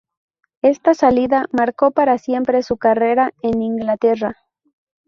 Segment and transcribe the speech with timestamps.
[0.63, 4.35] Esta salida marcó para siempre su carrera en Inglaterra.